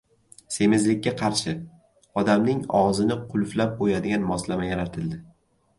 [0.53, 1.53] Semizlikka qarshi:
[2.23, 5.25] odamning og‘zini qulflab qo‘yadigan moslama yaratildi